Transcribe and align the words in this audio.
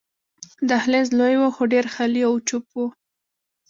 دهلېز 0.69 1.07
لوی 1.19 1.35
وو، 1.37 1.49
خو 1.55 1.63
ډېر 1.73 1.85
خالي 1.93 2.21
او 2.29 2.33
چوپ 2.47 2.65
وو. 2.75 2.85